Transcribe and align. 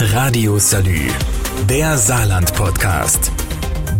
Radio 0.00 0.58
Salü, 0.60 1.08
der 1.68 1.98
Saarland-Podcast. 1.98 3.32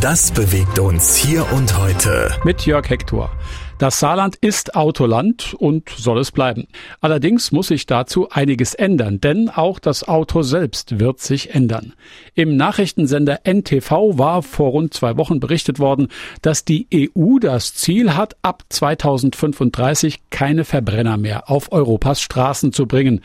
Das 0.00 0.30
bewegt 0.30 0.78
uns 0.78 1.16
hier 1.16 1.44
und 1.52 1.76
heute. 1.76 2.30
Mit 2.44 2.64
Jörg 2.64 2.88
Hector. 2.88 3.32
Das 3.78 3.98
Saarland 3.98 4.36
ist 4.36 4.76
Autoland 4.76 5.54
und 5.54 5.88
soll 5.88 6.20
es 6.20 6.30
bleiben. 6.30 6.68
Allerdings 7.00 7.50
muss 7.50 7.66
sich 7.66 7.86
dazu 7.86 8.28
einiges 8.30 8.74
ändern, 8.74 9.20
denn 9.20 9.48
auch 9.48 9.80
das 9.80 10.06
Auto 10.06 10.42
selbst 10.42 11.00
wird 11.00 11.18
sich 11.18 11.52
ändern. 11.54 11.94
Im 12.34 12.56
Nachrichtensender 12.56 13.40
NTV 13.42 14.18
war 14.18 14.44
vor 14.44 14.70
rund 14.70 14.94
zwei 14.94 15.16
Wochen 15.16 15.40
berichtet 15.40 15.80
worden, 15.80 16.08
dass 16.42 16.64
die 16.64 16.86
EU 16.94 17.40
das 17.40 17.74
Ziel 17.74 18.14
hat, 18.14 18.36
ab 18.42 18.62
2035 18.68 20.20
keine 20.30 20.64
Verbrenner 20.64 21.16
mehr 21.16 21.50
auf 21.50 21.72
Europas 21.72 22.20
Straßen 22.20 22.72
zu 22.72 22.86
bringen. 22.86 23.20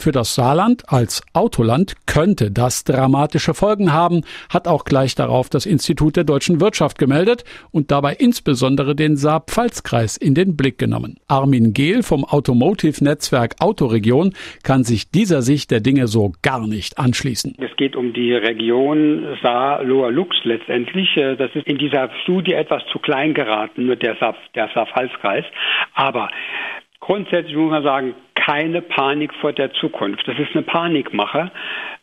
Für 0.00 0.12
das 0.12 0.34
Saarland 0.34 0.84
als 0.88 1.22
Autoland 1.34 1.92
könnte 2.06 2.50
das 2.50 2.84
dramatische 2.84 3.52
Folgen 3.52 3.92
haben, 3.92 4.22
hat 4.48 4.66
auch 4.66 4.86
gleich 4.86 5.14
darauf 5.14 5.50
das 5.50 5.66
Institut 5.66 6.16
der 6.16 6.24
deutschen 6.24 6.58
Wirtschaft 6.58 6.98
gemeldet 6.98 7.44
und 7.70 7.90
dabei 7.90 8.14
insbesondere 8.14 8.96
den 8.96 9.18
Saar-Pfalz-Kreis 9.18 10.16
in 10.16 10.34
den 10.34 10.56
Blick 10.56 10.78
genommen. 10.78 11.18
Armin 11.28 11.74
Gehl 11.74 12.02
vom 12.02 12.24
Automotive-Netzwerk 12.24 13.56
Autoregion 13.60 14.32
kann 14.62 14.84
sich 14.84 15.10
dieser 15.10 15.42
Sicht 15.42 15.70
der 15.70 15.80
Dinge 15.80 16.06
so 16.06 16.32
gar 16.40 16.66
nicht 16.66 16.98
anschließen. 16.98 17.56
Es 17.58 17.76
geht 17.76 17.94
um 17.94 18.14
die 18.14 18.32
Region 18.32 19.36
Saar-Loher-Lux 19.42 20.34
letztendlich. 20.44 21.10
Das 21.14 21.50
ist 21.52 21.66
in 21.66 21.76
dieser 21.76 22.08
Studie 22.22 22.54
etwas 22.54 22.82
zu 22.90 23.00
klein 23.00 23.34
geraten, 23.34 23.84
nur 23.84 23.96
der 23.96 24.16
Saar-Pfalz-Kreis. 24.16 25.44
Aber 25.92 26.30
grundsätzlich 27.00 27.54
muss 27.54 27.70
man 27.70 27.82
sagen, 27.82 28.14
keine 28.44 28.80
Panik 28.80 29.32
vor 29.34 29.52
der 29.52 29.72
Zukunft. 29.74 30.26
Das 30.26 30.38
ist 30.38 30.54
eine 30.54 30.62
Panikmache. 30.62 31.50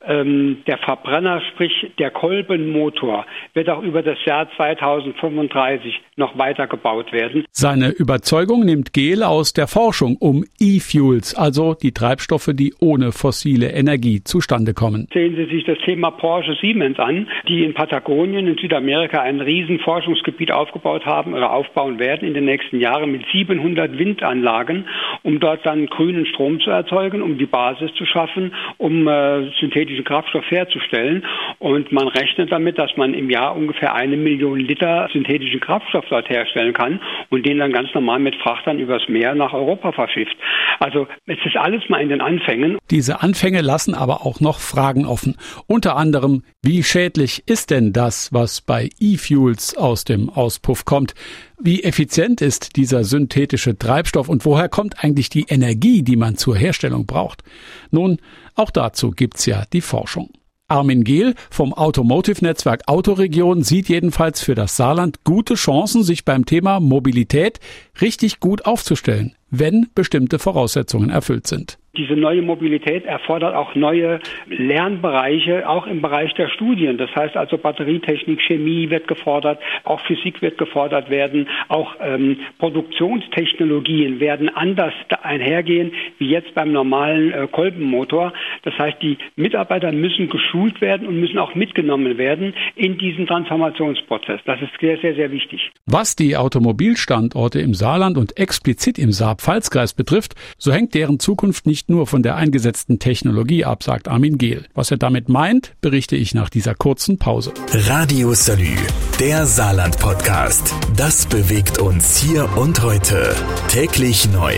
Ähm, 0.07 0.63
der 0.67 0.77
Verbrenner, 0.77 1.41
sprich 1.51 1.91
der 1.99 2.11
Kolbenmotor, 2.11 3.25
wird 3.53 3.69
auch 3.69 3.83
über 3.83 4.01
das 4.01 4.17
Jahr 4.25 4.47
2035 4.55 5.99
noch 6.15 6.37
weiter 6.37 6.67
gebaut 6.67 7.11
werden. 7.11 7.45
Seine 7.51 7.89
Überzeugung 7.89 8.65
nimmt 8.65 8.93
Gehl 8.93 9.21
aus 9.21 9.53
der 9.53 9.67
Forschung 9.67 10.15
um 10.19 10.45
E-Fuels, 10.59 11.35
also 11.35 11.73
die 11.73 11.91
Treibstoffe, 11.91 12.51
die 12.53 12.73
ohne 12.79 13.11
fossile 13.11 13.71
Energie 13.71 14.23
zustande 14.23 14.73
kommen. 14.73 15.07
Sehen 15.13 15.35
Sie 15.35 15.45
sich 15.45 15.65
das 15.65 15.77
Thema 15.85 16.11
Porsche 16.11 16.55
Siemens 16.61 16.99
an, 16.99 17.27
die 17.47 17.63
in 17.63 17.73
Patagonien 17.73 18.47
in 18.47 18.57
Südamerika 18.57 19.21
ein 19.21 19.41
riesen 19.41 19.79
Forschungsgebiet 19.79 20.51
aufgebaut 20.51 21.05
haben 21.05 21.33
oder 21.33 21.51
aufbauen 21.51 21.99
werden 21.99 22.27
in 22.27 22.33
den 22.33 22.45
nächsten 22.45 22.79
Jahren 22.79 23.11
mit 23.11 23.25
700 23.31 23.97
Windanlagen, 23.97 24.85
um 25.23 25.39
dort 25.39 25.65
dann 25.65 25.87
grünen 25.87 26.25
Strom 26.25 26.59
zu 26.59 26.69
erzeugen, 26.69 27.21
um 27.21 27.37
die 27.37 27.45
Basis 27.45 27.93
zu 27.95 28.05
schaffen, 28.05 28.53
um 28.77 29.07
äh, 29.07 29.51
synthetischen 29.97 30.03
Kraftstoff 30.03 30.49
herzustellen. 30.49 31.25
Und 31.59 31.91
man 31.91 32.07
rechnet 32.07 32.51
damit, 32.51 32.77
dass 32.77 32.95
man 32.97 33.13
im 33.13 33.29
Jahr 33.29 33.55
ungefähr 33.55 33.93
eine 33.93 34.17
Million 34.17 34.59
Liter 34.59 35.09
synthetischen 35.11 35.59
Kraftstoff 35.59 36.05
dort 36.09 36.29
herstellen 36.29 36.73
kann 36.73 36.99
und 37.29 37.45
den 37.45 37.59
dann 37.59 37.71
ganz 37.71 37.93
normal 37.93 38.19
mit 38.19 38.35
Frachtern 38.35 38.79
übers 38.79 39.07
Meer 39.07 39.35
nach 39.35 39.53
Europa 39.53 39.91
verschifft. 39.91 40.35
Also 40.79 41.07
es 41.25 41.37
ist 41.45 41.55
alles 41.55 41.83
mal 41.89 42.01
in 42.01 42.09
den 42.09 42.21
Anfängen. 42.21 42.77
Diese 42.91 43.21
Anfänge 43.21 43.61
lassen 43.61 43.93
aber 43.93 44.25
auch 44.25 44.39
noch 44.39 44.59
Fragen 44.59 45.05
offen. 45.05 45.35
Unter 45.65 45.95
anderem, 45.95 46.43
wie 46.61 46.83
schädlich 46.83 47.43
ist 47.47 47.71
denn 47.71 47.93
das, 47.93 48.31
was 48.33 48.61
bei 48.61 48.89
E-Fuels 48.99 49.75
aus 49.75 50.03
dem 50.03 50.29
Auspuff 50.29 50.85
kommt? 50.85 51.13
Wie 51.59 51.83
effizient 51.83 52.41
ist 52.41 52.75
dieser 52.75 53.03
synthetische 53.03 53.77
Treibstoff 53.77 54.29
und 54.29 54.45
woher 54.45 54.69
kommt 54.69 55.03
eigentlich 55.03 55.29
die 55.29 55.45
Energie, 55.49 56.03
die 56.03 56.15
man 56.15 56.37
zur 56.37 56.55
Herstellung 56.55 57.05
braucht? 57.05 57.43
Nun, 57.91 58.19
auch 58.55 58.69
dazu 58.69 59.11
gibt's 59.11 59.45
ja 59.45 59.63
die 59.73 59.81
Forschung. 59.81 60.29
Armin 60.69 61.05
Gehl 61.05 61.33
vom 61.49 61.73
Automotive-Netzwerk 61.73 62.87
Autoregion 62.87 63.63
sieht 63.63 63.87
jedenfalls 63.87 64.41
für 64.41 64.53
das 64.53 64.75
Saarland 64.75 65.23
gute 65.23 65.55
Chancen, 65.55 66.03
sich 66.03 66.25
beim 66.25 66.45
Thema 66.45 66.81
Mobilität 66.81 67.61
richtig 68.01 68.41
gut 68.41 68.65
aufzustellen, 68.65 69.35
wenn 69.49 69.87
bestimmte 69.95 70.39
Voraussetzungen 70.39 71.09
erfüllt 71.09 71.47
sind. 71.47 71.77
Diese 71.97 72.13
neue 72.13 72.41
Mobilität 72.41 73.05
erfordert 73.05 73.55
auch 73.55 73.73
neue 73.75 74.19
Lernbereiche, 74.47 75.67
auch 75.67 75.87
im 75.87 76.01
Bereich 76.01 76.33
der 76.35 76.49
Studien. 76.49 76.97
Das 76.97 77.09
heißt 77.15 77.35
also 77.35 77.57
Batterietechnik, 77.57 78.39
Chemie 78.41 78.89
wird 78.89 79.07
gefordert, 79.07 79.59
auch 79.83 79.99
Physik 80.01 80.41
wird 80.41 80.57
gefordert 80.57 81.09
werden, 81.09 81.47
auch 81.69 81.95
ähm, 81.99 82.37
Produktionstechnologien 82.59 84.19
werden 84.19 84.49
anders 84.49 84.93
einhergehen 85.23 85.91
wie 86.19 86.29
jetzt 86.29 86.53
beim 86.53 86.71
normalen 86.71 87.31
äh, 87.31 87.47
Kolbenmotor. 87.51 88.33
Das 88.63 88.77
heißt, 88.77 89.01
die 89.01 89.17
Mitarbeiter 89.35 89.91
müssen 89.91 90.29
geschult 90.29 90.81
werden 90.81 91.07
und 91.07 91.19
müssen 91.19 91.39
auch 91.39 91.55
mitgenommen 91.55 92.17
werden 92.17 92.53
in 92.75 92.97
diesen 92.97 93.25
Transformationsprozess. 93.27 94.41
Das 94.45 94.61
ist 94.61 94.71
sehr, 94.79 94.97
sehr, 94.99 95.15
sehr 95.15 95.31
wichtig. 95.31 95.71
Was 95.85 96.15
die 96.15 96.37
Automobilstandorte 96.37 97.59
im 97.59 97.73
Saarland 97.73 98.17
und 98.17 98.37
explizit 98.37 98.99
im 98.99 99.11
Saar-Pfalz-Kreis 99.11 99.93
betrifft, 99.93 100.35
so 100.57 100.71
hängt 100.71 100.93
deren 100.93 101.19
Zukunft 101.19 101.65
nicht 101.65 101.86
nur 101.87 102.07
von 102.07 102.23
der 102.23 102.35
eingesetzten 102.35 102.99
Technologie 102.99 103.65
ab, 103.65 103.83
sagt 103.83 104.07
Armin 104.07 104.37
Gehl. 104.37 104.65
Was 104.73 104.91
er 104.91 104.97
damit 104.97 105.29
meint, 105.29 105.73
berichte 105.81 106.15
ich 106.15 106.33
nach 106.33 106.49
dieser 106.49 106.75
kurzen 106.75 107.17
Pause. 107.17 107.53
Radio 107.71 108.33
Salü, 108.33 108.75
der 109.19 109.45
Saarland-Podcast. 109.45 110.73
Das 110.95 111.25
bewegt 111.25 111.79
uns 111.79 112.17
hier 112.17 112.49
und 112.57 112.81
heute. 112.83 113.35
Täglich 113.69 114.29
neu. 114.31 114.53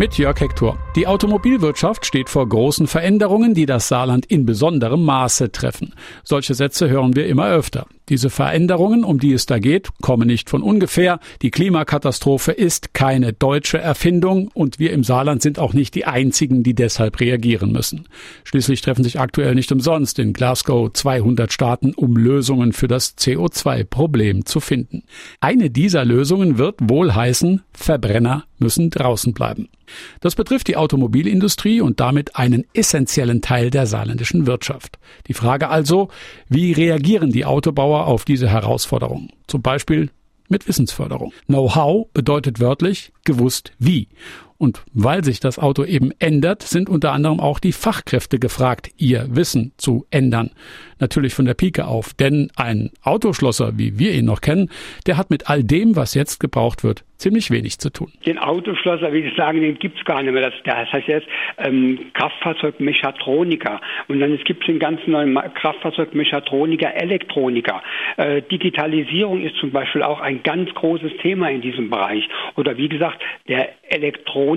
Mit 0.00 0.16
Jörg 0.16 0.40
Hector. 0.40 0.78
Die 0.96 1.06
Automobilwirtschaft 1.06 2.06
steht 2.06 2.30
vor 2.30 2.48
großen 2.48 2.86
Veränderungen, 2.86 3.52
die 3.52 3.66
das 3.66 3.88
Saarland 3.88 4.24
in 4.24 4.46
besonderem 4.46 5.04
Maße 5.04 5.52
treffen. 5.52 5.92
Solche 6.24 6.54
Sätze 6.54 6.88
hören 6.88 7.16
wir 7.16 7.26
immer 7.26 7.50
öfter. 7.50 7.86
Diese 8.08 8.30
Veränderungen, 8.30 9.04
um 9.04 9.20
die 9.20 9.34
es 9.34 9.44
da 9.44 9.58
geht, 9.58 9.90
kommen 10.00 10.26
nicht 10.26 10.48
von 10.48 10.62
ungefähr. 10.62 11.20
Die 11.42 11.50
Klimakatastrophe 11.50 12.50
ist 12.50 12.94
keine 12.94 13.34
deutsche 13.34 13.76
Erfindung 13.76 14.48
und 14.54 14.78
wir 14.78 14.92
im 14.92 15.04
Saarland 15.04 15.42
sind 15.42 15.58
auch 15.58 15.74
nicht 15.74 15.94
die 15.94 16.06
einzigen, 16.06 16.62
die 16.62 16.74
deshalb 16.74 17.20
reagieren 17.20 17.70
müssen. 17.70 18.08
Schließlich 18.44 18.80
treffen 18.80 19.04
sich 19.04 19.20
aktuell 19.20 19.54
nicht 19.54 19.70
umsonst 19.70 20.18
in 20.18 20.32
Glasgow 20.32 20.90
200 20.90 21.52
Staaten, 21.52 21.92
um 21.94 22.16
Lösungen 22.16 22.72
für 22.72 22.88
das 22.88 23.18
CO2-Problem 23.18 24.46
zu 24.46 24.60
finden. 24.60 25.02
Eine 25.40 25.68
dieser 25.68 26.06
Lösungen 26.06 26.56
wird 26.56 26.76
wohl 26.80 27.14
heißen, 27.14 27.62
Verbrenner 27.74 28.44
müssen 28.58 28.90
draußen 28.90 29.34
bleiben. 29.34 29.68
Das 30.20 30.34
betrifft 30.34 30.68
die 30.68 30.76
Automobilindustrie 30.76 31.80
und 31.80 32.00
damit 32.00 32.36
einen 32.36 32.64
essentiellen 32.74 33.42
Teil 33.42 33.70
der 33.70 33.86
saarländischen 33.86 34.46
Wirtschaft. 34.46 34.98
Die 35.28 35.34
Frage 35.34 35.68
also, 35.68 36.08
wie 36.48 36.72
reagieren 36.72 37.30
die 37.30 37.44
Autobauer 37.44 38.06
auf 38.06 38.24
diese 38.24 38.48
Herausforderung? 38.48 39.30
Zum 39.46 39.62
Beispiel 39.62 40.10
mit 40.48 40.68
Wissensförderung. 40.68 41.32
Know-how 41.46 42.08
bedeutet 42.12 42.60
wörtlich 42.60 43.12
gewusst 43.24 43.72
wie. 43.78 44.08
Und 44.60 44.82
weil 44.92 45.24
sich 45.24 45.40
das 45.40 45.58
Auto 45.58 45.84
eben 45.84 46.12
ändert, 46.18 46.62
sind 46.62 46.90
unter 46.90 47.12
anderem 47.12 47.40
auch 47.40 47.60
die 47.60 47.72
Fachkräfte 47.72 48.38
gefragt, 48.38 48.90
ihr 48.98 49.26
Wissen 49.30 49.72
zu 49.78 50.04
ändern. 50.10 50.50
Natürlich 50.98 51.32
von 51.32 51.46
der 51.46 51.54
Pike 51.54 51.86
auf, 51.86 52.12
denn 52.12 52.50
ein 52.56 52.90
Autoschlosser, 53.02 53.78
wie 53.78 53.98
wir 53.98 54.12
ihn 54.12 54.26
noch 54.26 54.42
kennen, 54.42 54.68
der 55.06 55.16
hat 55.16 55.30
mit 55.30 55.48
all 55.48 55.64
dem, 55.64 55.96
was 55.96 56.12
jetzt 56.12 56.40
gebraucht 56.40 56.84
wird, 56.84 57.04
ziemlich 57.16 57.50
wenig 57.50 57.78
zu 57.78 57.90
tun. 57.90 58.12
Den 58.26 58.38
Autoschlosser, 58.38 59.10
wie 59.14 59.22
Sie 59.22 59.34
sagen, 59.34 59.62
den 59.62 59.78
gibt's 59.78 60.04
gar 60.04 60.22
nicht 60.22 60.32
mehr. 60.32 60.50
Das, 60.50 60.54
das 60.64 60.92
heißt 60.92 61.08
jetzt 61.08 61.26
ähm, 61.56 61.98
Kraftfahrzeugmechatroniker. 62.12 63.80
Und 64.08 64.20
dann 64.20 64.36
gibt 64.44 64.62
es 64.62 64.66
den 64.66 64.78
ganz 64.78 65.00
neuen 65.06 65.36
Kraftfahrzeugmechatroniker, 65.54 66.94
Elektroniker. 66.94 67.82
Äh, 68.18 68.42
Digitalisierung 68.42 69.40
ist 69.42 69.56
zum 69.56 69.70
Beispiel 69.70 70.02
auch 70.02 70.20
ein 70.20 70.42
ganz 70.42 70.68
großes 70.74 71.12
Thema 71.22 71.50
in 71.50 71.62
diesem 71.62 71.88
Bereich. 71.88 72.28
Oder 72.56 72.76
wie 72.76 72.90
gesagt, 72.90 73.22
der 73.48 73.70
Elektroniker 73.88 74.49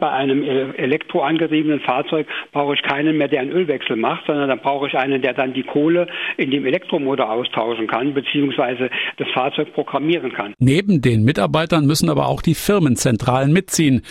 bei 0.00 0.10
einem 0.10 0.42
elektroangetriebenen 0.42 1.80
Fahrzeug 1.80 2.26
brauche 2.52 2.74
ich 2.74 2.82
keinen 2.82 3.16
mehr, 3.18 3.28
der 3.28 3.40
einen 3.40 3.52
Ölwechsel 3.52 3.96
macht, 3.96 4.26
sondern 4.26 4.48
dann 4.48 4.60
brauche 4.60 4.86
ich 4.86 4.94
einen, 4.96 5.22
der 5.22 5.34
dann 5.34 5.54
die 5.54 5.62
Kohle 5.62 6.06
in 6.36 6.50
dem 6.50 6.66
Elektromotor 6.66 7.30
austauschen 7.30 7.86
kann, 7.86 8.14
beziehungsweise 8.14 8.90
das 9.16 9.28
Fahrzeug 9.32 9.72
programmieren 9.72 10.32
kann. 10.32 10.54
Neben 10.58 11.00
den 11.00 11.24
Mitarbeitern 11.24 11.86
müssen 11.86 12.10
aber 12.10 12.28
auch 12.28 12.42
die 12.42 12.54
Firmenzentralen 12.54 13.52
mitziehen. 13.52 14.02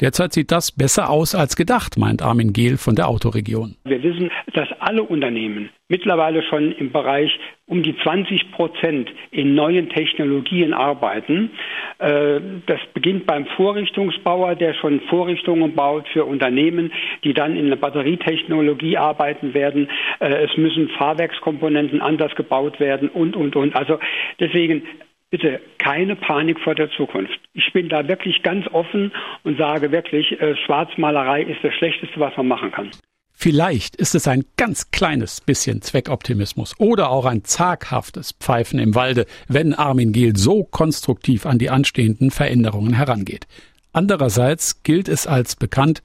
Derzeit 0.00 0.34
sieht 0.34 0.52
das 0.52 0.72
besser 0.72 1.08
aus 1.08 1.34
als 1.34 1.56
gedacht, 1.56 1.96
meint 1.96 2.20
Armin 2.20 2.52
Gehl 2.52 2.76
von 2.76 2.94
der 2.94 3.08
Autoregion. 3.08 3.76
Wir 3.84 4.02
wissen, 4.02 4.30
dass 4.52 4.68
alle 4.78 5.02
Unternehmen 5.02 5.70
mittlerweile 5.88 6.42
schon 6.42 6.72
im 6.72 6.92
Bereich 6.92 7.30
um 7.66 7.82
die 7.82 7.96
20 8.02 8.52
Prozent 8.52 9.10
in 9.30 9.54
neuen 9.54 9.88
Technologien 9.88 10.74
arbeiten. 10.74 11.50
Äh, 11.98 12.40
das 12.66 12.80
beginnt 12.92 13.26
beim 13.26 13.46
Vorrichtungsbauer, 13.56 14.54
der 14.54 14.74
schon 14.74 15.00
Vorrichtungen 15.08 15.74
baut 15.74 16.06
für 16.08 16.26
Unternehmen, 16.26 16.92
die 17.24 17.32
dann 17.32 17.56
in 17.56 17.68
der 17.68 17.76
Batterietechnologie 17.76 18.98
arbeiten 18.98 19.54
werden. 19.54 19.88
Äh, 20.20 20.44
es 20.44 20.56
müssen 20.58 20.90
Fahrwerkskomponenten 20.90 22.02
anders 22.02 22.34
gebaut 22.34 22.80
werden 22.80 23.08
und, 23.08 23.34
und, 23.34 23.56
und. 23.56 23.74
Also 23.74 23.98
deswegen 24.40 24.82
bitte 25.30 25.60
keine 25.78 26.16
Panik 26.16 26.60
vor 26.60 26.74
der 26.74 26.90
Zukunft. 26.90 27.38
Ich 27.52 27.72
bin 27.72 27.88
da 27.88 28.06
wirklich 28.08 28.42
ganz 28.42 28.66
offen 28.68 29.12
und 29.44 29.58
sage 29.58 29.92
wirklich, 29.92 30.40
äh, 30.40 30.56
Schwarzmalerei 30.56 31.42
ist 31.42 31.62
das 31.62 31.74
Schlechteste, 31.74 32.18
was 32.20 32.36
man 32.36 32.48
machen 32.48 32.70
kann. 32.72 32.90
Vielleicht 33.38 33.96
ist 33.96 34.14
es 34.14 34.26
ein 34.28 34.44
ganz 34.56 34.90
kleines 34.92 35.42
bisschen 35.42 35.82
Zweckoptimismus 35.82 36.74
oder 36.78 37.10
auch 37.10 37.26
ein 37.26 37.44
zaghaftes 37.44 38.32
Pfeifen 38.32 38.78
im 38.78 38.94
Walde, 38.94 39.26
wenn 39.46 39.74
Armin 39.74 40.12
Gehl 40.12 40.36
so 40.36 40.64
konstruktiv 40.64 41.44
an 41.44 41.58
die 41.58 41.68
anstehenden 41.68 42.30
Veränderungen 42.30 42.94
herangeht. 42.94 43.46
Andererseits 43.92 44.82
gilt 44.84 45.08
es 45.08 45.26
als 45.26 45.54
bekannt, 45.54 46.02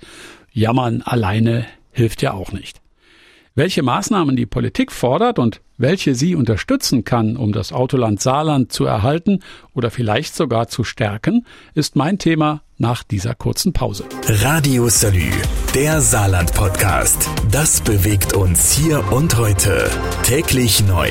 jammern 0.52 1.02
alleine 1.04 1.66
hilft 1.92 2.22
ja 2.22 2.34
auch 2.34 2.52
nicht. 2.52 2.82
Welche 3.56 3.82
Maßnahmen 3.82 4.36
die 4.36 4.46
Politik 4.46 4.92
fordert 4.92 5.40
und 5.40 5.62
welche 5.82 6.16
sie 6.16 6.36
unterstützen 6.36 7.04
kann, 7.04 7.36
um 7.36 7.52
das 7.52 7.74
Autoland 7.74 8.22
Saarland 8.22 8.72
zu 8.72 8.86
erhalten 8.86 9.40
oder 9.74 9.92
vielleicht 9.92 10.36
sogar 10.36 10.68
zu 10.68 10.84
stärken, 10.84 11.46
ist 11.74 11.96
mein 11.96 12.18
Thema 12.18 12.62
nach 12.78 13.04
dieser 13.04 13.36
kurzen 13.36 13.74
Pause. 13.74 14.06
Radio 14.28 14.90
Salü, 14.90 15.32
der 15.76 16.02
Saarland 16.02 16.54
Podcast. 16.54 17.30
Das 17.52 17.82
bewegt 17.82 18.34
uns 18.34 18.74
hier 18.74 19.12
und 19.12 19.38
heute. 19.38 19.90
Täglich 20.24 20.86
neu. 20.86 21.10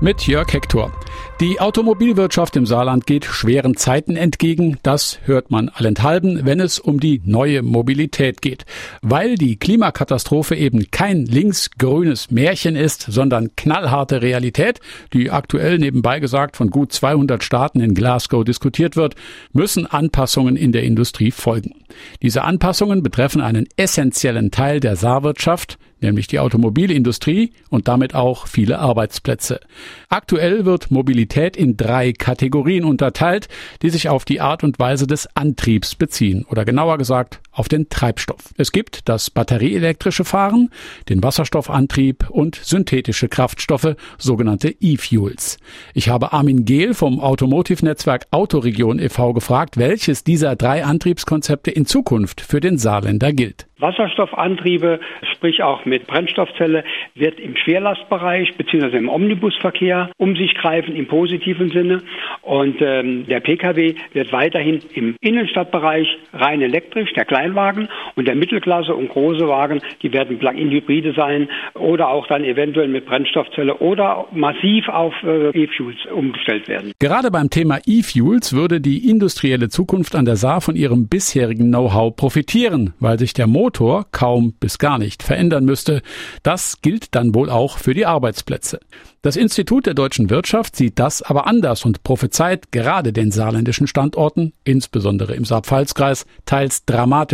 Mit 0.00 0.26
Jörg 0.26 0.52
Hector. 0.52 0.92
Die 1.40 1.60
Automobilwirtschaft 1.60 2.56
im 2.56 2.66
Saarland 2.66 3.06
geht 3.06 3.24
schweren 3.24 3.76
Zeiten 3.76 4.16
entgegen. 4.16 4.78
Das 4.82 5.20
hört 5.22 5.52
man 5.52 5.68
allenthalben, 5.68 6.44
wenn 6.44 6.58
es 6.58 6.80
um 6.80 6.98
die 6.98 7.22
neue 7.24 7.62
Mobilität 7.62 8.42
geht. 8.42 8.66
Weil 9.02 9.36
die 9.36 9.54
Klimakatastrophe 9.54 10.56
eben 10.56 10.90
kein 10.90 11.26
linksgrünes 11.26 12.32
Märchen 12.32 12.74
ist, 12.74 13.02
sondern 13.02 13.54
knallharte 13.54 14.20
Realität, 14.20 14.80
die 15.12 15.30
aktuell 15.30 15.78
nebenbei 15.78 16.18
gesagt 16.18 16.56
von 16.56 16.70
gut 16.70 16.92
200 16.92 17.44
Staaten 17.44 17.78
in 17.78 17.94
Glasgow 17.94 18.42
diskutiert 18.42 18.96
wird, 18.96 19.14
müssen 19.52 19.86
Anpassungen 19.86 20.56
in 20.56 20.72
der 20.72 20.82
Industrie 20.82 21.30
folgen. 21.30 21.84
Diese 22.20 22.42
Anpassungen 22.42 23.04
betreffen 23.04 23.42
einen 23.42 23.68
essentiellen 23.76 24.50
Teil 24.50 24.80
der 24.80 24.96
Saarwirtschaft, 24.96 25.78
nämlich 26.00 26.26
die 26.26 26.38
Automobilindustrie 26.38 27.52
und 27.70 27.88
damit 27.88 28.14
auch 28.14 28.46
viele 28.46 28.78
Arbeitsplätze. 28.78 29.60
Aktuell 30.08 30.64
wird 30.64 30.90
Mobilität 30.90 31.56
in 31.56 31.76
drei 31.76 32.12
Kategorien 32.12 32.84
unterteilt, 32.84 33.48
die 33.82 33.90
sich 33.90 34.08
auf 34.08 34.24
die 34.24 34.40
Art 34.40 34.64
und 34.64 34.78
Weise 34.78 35.06
des 35.06 35.28
Antriebs 35.36 35.94
beziehen 35.94 36.44
oder 36.48 36.64
genauer 36.64 36.98
gesagt 36.98 37.40
auf 37.58 37.68
den 37.68 37.88
Treibstoff. 37.88 38.54
Es 38.56 38.72
gibt 38.72 39.08
das 39.08 39.30
batterieelektrische 39.30 40.24
Fahren, 40.24 40.70
den 41.08 41.22
Wasserstoffantrieb 41.22 42.30
und 42.30 42.54
synthetische 42.54 43.28
Kraftstoffe, 43.28 43.96
sogenannte 44.16 44.74
E-Fuels. 44.80 45.58
Ich 45.94 46.08
habe 46.08 46.32
Armin 46.32 46.64
Gehl 46.64 46.94
vom 46.94 47.20
Automotive-Netzwerk 47.20 48.26
Autoregion 48.30 48.98
e.V. 48.98 49.32
gefragt, 49.32 49.76
welches 49.76 50.24
dieser 50.24 50.56
drei 50.56 50.84
Antriebskonzepte 50.84 51.70
in 51.70 51.86
Zukunft 51.86 52.40
für 52.40 52.60
den 52.60 52.78
Saarländer 52.78 53.32
gilt. 53.32 53.68
Wasserstoffantriebe, 53.80 55.00
sprich 55.34 55.62
auch 55.62 55.84
mit 55.84 56.06
Brennstoffzelle, 56.06 56.84
wird 57.14 57.38
im 57.38 57.56
Schwerlastbereich 57.56 58.54
bzw. 58.56 58.96
im 58.96 59.08
Omnibusverkehr 59.08 60.10
um 60.16 60.36
sich 60.36 60.54
greifen 60.54 60.96
im 60.96 61.06
positiven 61.06 61.70
Sinne. 61.70 62.02
Und 62.42 62.80
ähm, 62.80 63.26
der 63.26 63.40
Pkw 63.40 63.94
wird 64.12 64.32
weiterhin 64.32 64.80
im 64.94 65.16
Innenstadtbereich 65.20 66.08
rein 66.32 66.60
elektrisch, 66.60 67.12
der 67.12 67.24
Kleinwagen 67.48 67.88
und 68.16 68.28
der 68.28 68.34
Mittelklasse 68.34 68.94
und 68.94 69.08
große 69.08 69.48
Wagen, 69.48 69.80
die 70.02 70.12
werden 70.12 70.38
Plug-in-Hybride 70.38 71.14
sein 71.14 71.48
oder 71.74 72.08
auch 72.08 72.26
dann 72.26 72.44
eventuell 72.44 72.88
mit 72.88 73.06
Brennstoffzelle 73.06 73.78
oder 73.78 74.26
massiv 74.32 74.88
auf 74.88 75.14
äh, 75.22 75.50
E-Fuels 75.50 75.98
umgestellt 76.14 76.68
werden. 76.68 76.92
Gerade 76.98 77.30
beim 77.30 77.50
Thema 77.50 77.78
E-Fuels 77.86 78.52
würde 78.52 78.80
die 78.80 79.08
industrielle 79.08 79.68
Zukunft 79.68 80.14
an 80.14 80.24
der 80.24 80.36
Saar 80.36 80.60
von 80.60 80.76
ihrem 80.76 81.08
bisherigen 81.08 81.68
Know-how 81.68 82.14
profitieren, 82.14 82.94
weil 83.00 83.18
sich 83.18 83.32
der 83.32 83.46
Motor 83.46 84.06
kaum 84.12 84.54
bis 84.60 84.78
gar 84.78 84.98
nicht 84.98 85.22
verändern 85.22 85.64
müsste. 85.64 86.02
Das 86.42 86.80
gilt 86.82 87.14
dann 87.14 87.34
wohl 87.34 87.50
auch 87.50 87.78
für 87.78 87.94
die 87.94 88.06
Arbeitsplätze. 88.06 88.80
Das 89.22 89.36
Institut 89.36 89.86
der 89.86 89.94
deutschen 89.94 90.30
Wirtschaft 90.30 90.76
sieht 90.76 90.98
das 91.00 91.22
aber 91.22 91.46
anders 91.48 91.84
und 91.84 92.04
prophezeit 92.04 92.70
gerade 92.70 93.12
den 93.12 93.32
saarländischen 93.32 93.88
Standorten, 93.88 94.52
insbesondere 94.62 95.34
im 95.34 95.44
Saarpfalzkreis, 95.44 96.24
teils 96.46 96.84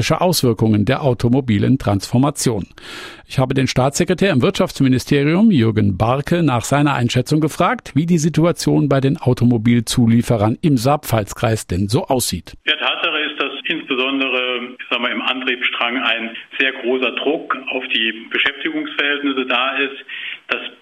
dramatische 0.05 0.21
Auswirkungen 0.21 0.85
der 0.85 1.03
automobilen 1.03 1.79
Transformation. 1.79 2.67
Ich 3.27 3.39
habe 3.39 3.55
den 3.55 3.67
Staatssekretär 3.67 4.33
im 4.33 4.43
Wirtschaftsministerium, 4.43 5.51
Jürgen 5.51 5.97
Barke, 5.97 6.43
nach 6.43 6.63
seiner 6.63 6.95
Einschätzung 6.95 7.41
gefragt, 7.41 7.93
wie 7.95 8.07
die 8.07 8.19
Situation 8.19 8.89
bei 8.89 9.01
den 9.01 9.17
Automobilzulieferern 9.17 10.59
im 10.61 10.77
Saarpfalzkreis 10.77 11.67
denn 11.67 11.89
so 11.89 12.05
aussieht. 12.07 12.55
Ja, 12.67 12.77
Tatsache 12.77 13.19
ist, 13.19 13.41
dass 13.41 13.53
insbesondere 13.67 14.45
ich 14.79 14.87
sag 14.91 15.01
mal, 15.01 15.11
im 15.11 15.23
Antriebsstrang 15.23 15.97
ein 15.97 16.37
sehr 16.59 16.73
großer 16.73 17.13
Druck 17.13 17.57
auf 17.71 17.85
die 17.89 18.27
Beschäftigungsverhältnisse 18.31 19.47
da 19.47 19.77
ist. 19.79 20.05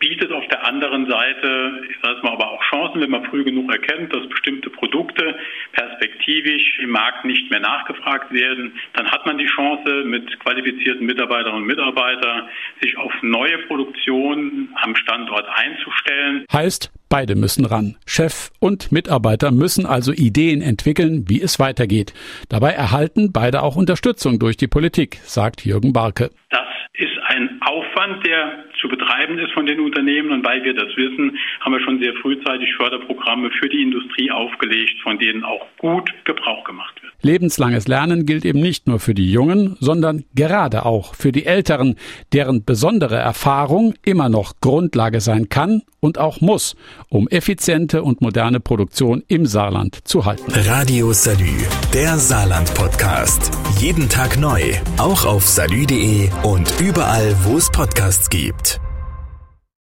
Bietet 0.03 0.33
auf 0.33 0.45
der 0.49 0.67
anderen 0.67 1.09
Seite, 1.09 1.81
ich 1.89 1.97
sage 2.03 2.19
mal, 2.25 2.33
aber 2.33 2.51
auch 2.51 2.63
Chancen, 2.65 3.01
wenn 3.01 3.11
man 3.11 3.25
früh 3.27 3.45
genug 3.45 3.71
erkennt, 3.71 4.13
dass 4.13 4.29
bestimmte 4.29 4.69
Produkte 4.69 5.37
perspektivisch 5.71 6.81
im 6.81 6.91
Markt 6.91 7.25
nicht 7.25 7.49
mehr 7.53 7.61
nachgefragt 7.61 8.33
werden. 8.33 8.73
Dann 8.95 9.09
hat 9.09 9.25
man 9.27 9.39
die 9.39 9.47
Chance, 9.47 10.03
mit 10.05 10.41
qualifizierten 10.41 11.07
Mitarbeiterinnen 11.07 11.63
und 11.63 11.69
Mitarbeitern 11.69 12.49
sich 12.81 12.99
auf 12.99 13.13
neue 13.23 13.59
Produktion 13.69 14.71
am 14.83 14.97
Standort 14.97 15.47
einzustellen. 15.55 16.47
Heißt, 16.53 16.91
Beide 17.13 17.35
müssen 17.35 17.67
ran. 17.67 17.97
Chef 18.07 18.49
und 18.59 18.91
Mitarbeiter 18.91 19.51
müssen 19.51 19.85
also 19.85 20.13
Ideen 20.15 20.63
entwickeln, 20.63 21.27
wie 21.29 21.43
es 21.43 21.59
weitergeht. 21.59 22.15
Dabei 22.49 22.71
erhalten 22.71 23.33
beide 23.35 23.63
auch 23.63 23.77
Unterstützung 23.77 24.39
durch 24.39 24.57
die 24.57 24.67
Politik, 24.67 25.19
sagt 25.25 25.63
Jürgen 25.63 25.93
Barke. 25.93 26.31
Das 26.49 26.67
ist 26.95 27.19
ein 27.27 27.52
Aufwand, 27.67 28.25
der 28.27 28.65
zu 28.81 28.89
betreiben 28.89 29.39
ist 29.39 29.53
von 29.53 29.67
den 29.67 29.81
Unternehmen. 29.81 30.33
Und 30.33 30.45
weil 30.45 30.63
wir 30.65 30.75
das 30.75 30.97
wissen, 30.97 31.39
haben 31.61 31.73
wir 31.73 31.81
schon 31.81 32.01
sehr 32.01 32.15
frühzeitig 32.15 32.75
Förderprogramme 32.77 33.51
für 33.59 33.69
die 33.69 33.83
Industrie 33.83 34.31
aufgelegt, 34.31 35.01
von 35.03 35.19
denen 35.19 35.45
auch 35.45 35.67
gut 35.79 36.11
Gebrauch 36.25 36.65
gemacht 36.65 37.03
wird. 37.03 37.13
Lebenslanges 37.23 37.87
Lernen 37.87 38.27
gilt 38.27 38.45
eben 38.45 38.61
nicht 38.61 38.89
nur 38.89 38.99
für 38.99 39.15
die 39.15 39.31
Jungen, 39.31 39.77
sondern 39.79 40.25
gerade 40.35 40.85
auch 40.85 41.15
für 41.15 41.31
die 41.31 41.47
Älteren, 41.47 41.97
deren 42.33 42.65
besondere 42.65 43.17
Erfahrung 43.17 43.95
immer 44.05 44.29
noch 44.29 44.55
Grundlage 44.61 45.21
sein 45.21 45.49
kann 45.49 45.83
und 46.01 46.19
auch 46.19 46.41
muss, 46.41 46.75
um 47.09 47.29
effiziente 47.29 48.03
und 48.03 48.21
moderne 48.21 48.59
Produktion 48.59 49.23
im 49.29 49.47
Saarland 49.47 50.07
zu 50.07 50.25
halten. 50.25 50.53
Radio 50.53 51.13
Salü, 51.13 51.65
der 51.95 52.19
Saarland 52.19 52.75
Podcast. 52.75 53.53
Jeden 53.79 54.09
Tag 54.09 54.39
neu, 54.39 54.61
auch 54.99 55.25
auf 55.25 55.47
salü.de 55.47 56.29
und 56.43 56.81
überall, 56.81 57.37
wo 57.45 57.52
es 57.57 57.71
Podcasts 57.71 58.31
gibt. 58.31 58.81